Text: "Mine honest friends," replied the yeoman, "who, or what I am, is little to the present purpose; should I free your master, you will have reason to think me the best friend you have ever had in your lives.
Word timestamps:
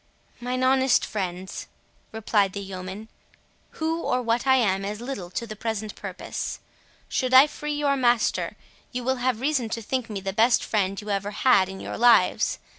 "Mine 0.39 0.63
honest 0.63 1.05
friends," 1.05 1.67
replied 2.11 2.53
the 2.53 2.59
yeoman, 2.59 3.07
"who, 3.77 4.01
or 4.01 4.19
what 4.19 4.47
I 4.47 4.55
am, 4.55 4.83
is 4.83 4.99
little 4.99 5.29
to 5.29 5.45
the 5.45 5.55
present 5.55 5.93
purpose; 5.93 6.59
should 7.07 7.35
I 7.35 7.45
free 7.45 7.75
your 7.75 7.95
master, 7.95 8.57
you 8.91 9.03
will 9.03 9.17
have 9.17 9.41
reason 9.41 9.69
to 9.69 9.81
think 9.83 10.09
me 10.09 10.19
the 10.19 10.33
best 10.33 10.63
friend 10.63 10.99
you 10.99 11.09
have 11.09 11.17
ever 11.21 11.29
had 11.31 11.69
in 11.69 11.79
your 11.79 11.99
lives. 11.99 12.57